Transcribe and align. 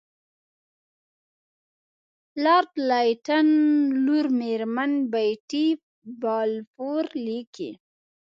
لارډ 2.43 2.71
لیټن 2.89 3.47
لور 4.05 4.25
میرمن 4.39 4.91
بیټي 5.11 5.67
بالفور 6.21 7.05
لیکي. 7.25 7.69